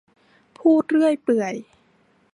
[0.59, 1.55] พูดเรื่อยเปื่อย